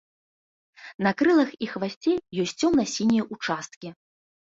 На 1.07 1.11
крылах 1.19 1.51
і 1.65 1.67
хвасце 1.73 2.13
ёсць 2.45 2.55
цёмна-сінія 2.65 3.27
ўчасткі. 3.37 3.93